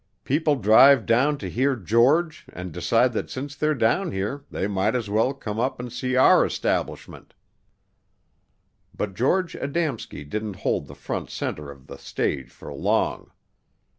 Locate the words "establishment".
6.43-7.35